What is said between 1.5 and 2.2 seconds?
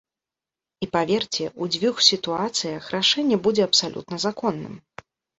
у дзвюх